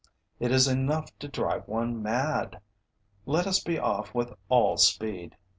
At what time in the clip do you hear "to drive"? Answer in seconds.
1.19-1.67